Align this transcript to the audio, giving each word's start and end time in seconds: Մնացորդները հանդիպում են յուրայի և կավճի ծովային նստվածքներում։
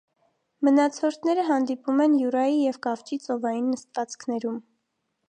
Մնացորդները 0.67 1.43
հանդիպում 1.49 2.01
են 2.07 2.15
յուրայի 2.21 2.57
և 2.63 2.79
կավճի 2.87 3.21
ծովային 3.27 3.69
նստվածքներում։ 3.75 4.57